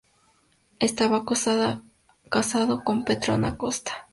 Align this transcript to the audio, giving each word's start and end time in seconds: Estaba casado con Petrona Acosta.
Estaba 0.79 1.23
casado 2.27 2.83
con 2.83 3.05
Petrona 3.05 3.49
Acosta. 3.49 4.07